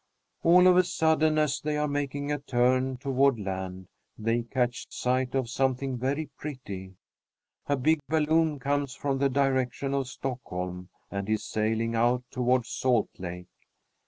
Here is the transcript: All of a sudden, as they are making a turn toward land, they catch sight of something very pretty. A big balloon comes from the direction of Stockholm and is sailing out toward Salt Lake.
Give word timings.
All 0.41 0.65
of 0.65 0.77
a 0.77 0.83
sudden, 0.83 1.37
as 1.37 1.61
they 1.61 1.77
are 1.77 1.87
making 1.87 2.31
a 2.31 2.39
turn 2.39 2.97
toward 2.97 3.39
land, 3.39 3.87
they 4.17 4.41
catch 4.41 4.91
sight 4.91 5.35
of 5.35 5.47
something 5.47 5.95
very 5.95 6.31
pretty. 6.39 6.95
A 7.67 7.77
big 7.77 7.99
balloon 8.09 8.57
comes 8.57 8.95
from 8.95 9.19
the 9.19 9.29
direction 9.29 9.93
of 9.93 10.07
Stockholm 10.07 10.89
and 11.11 11.29
is 11.29 11.43
sailing 11.45 11.93
out 11.93 12.23
toward 12.31 12.65
Salt 12.65 13.11
Lake. 13.19 13.45